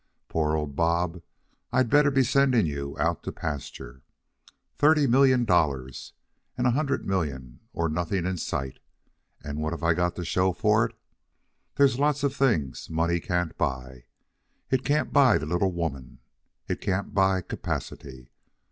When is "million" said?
5.05-5.45, 7.05-7.59